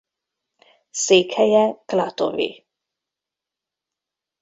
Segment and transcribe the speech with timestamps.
[0.89, 2.65] Székhelye Klatovy.